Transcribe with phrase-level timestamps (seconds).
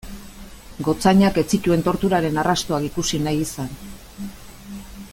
[0.87, 3.71] Gotzainak ez zituen torturaren arrastoak ikusi nahi izan.